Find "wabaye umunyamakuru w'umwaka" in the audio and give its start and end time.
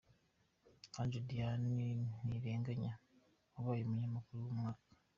3.53-4.85